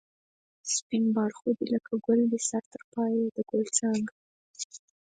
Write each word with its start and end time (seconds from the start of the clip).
سپین 0.73 1.05
باړخو 1.15 1.49
دی 1.57 1.65
لکه 1.73 1.93
گل 2.05 2.19
دی 2.31 2.39
سر 2.49 2.63
تر 2.73 2.81
پایه 2.93 3.23
د 3.35 3.37
گل 3.51 3.63
څانگه 3.77 4.15